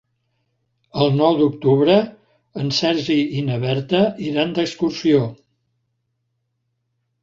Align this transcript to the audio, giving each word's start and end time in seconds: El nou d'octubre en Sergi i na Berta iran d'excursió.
El 1.03 1.13
nou 1.19 1.37
d'octubre 1.41 1.99
en 2.65 2.73
Sergi 2.79 3.21
i 3.43 3.47
na 3.53 3.61
Berta 3.69 4.03
iran 4.33 4.59
d'excursió. 4.59 5.25